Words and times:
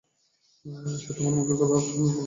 সে 0.53 0.67
আর 1.07 1.17
তোমার 1.17 1.33
মুখের 1.35 1.55
সামনে 1.55 1.69
বলব 1.71 2.05
না! 2.05 2.19